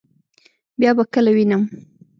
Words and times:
بیا 0.79 0.91
به 0.97 1.03
کله 1.13 1.31
وینم؟ 1.35 1.63